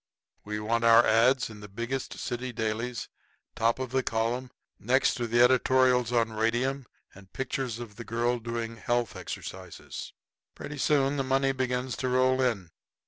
[0.43, 1.51] We want our ads.
[1.51, 3.07] in the biggest city dailies,
[3.55, 9.15] top of column, next to editorials on radium and pictures of the girl doing health
[9.15, 10.13] exercises."
[10.55, 12.71] Pretty soon the money begins to roll in.